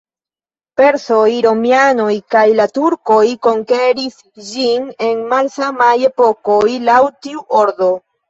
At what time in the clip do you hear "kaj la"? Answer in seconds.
2.35-2.65